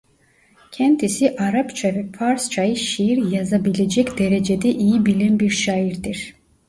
Kendisi 0.71 1.35
Arapça 1.37 1.87
ve 1.95 2.11
Farsçayı 2.11 2.75
şiir 2.75 3.31
yazabilecek 3.31 4.17
derecede 4.17 4.69
iyi 4.69 5.05
bilen 5.05 5.39
bir 5.39 5.49
şairdir. 5.49 6.35